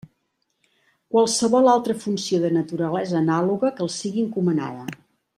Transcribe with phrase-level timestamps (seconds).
[1.15, 4.87] Qualsevol altra funció de naturalesa anàloga que els sigui encomanada.